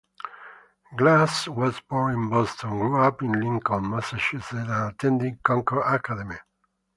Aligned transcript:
Glass 0.97 1.47
was 1.47 1.79
born 1.81 2.13
in 2.15 2.29
Boston, 2.31 2.71
grew 2.79 2.99
up 3.03 3.21
in 3.21 3.33
Lincoln, 3.39 3.87
Massachusetts, 3.87 4.51
and 4.51 4.71
attended 4.71 5.43
Concord 5.43 5.83
Academy. 5.85 6.37